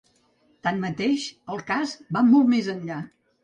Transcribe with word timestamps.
Tanmateix, 0.67 1.27
el 1.57 1.63
cas 1.69 1.95
va 2.19 2.27
molt 2.33 2.53
més 2.59 2.75
enllà. 2.79 3.03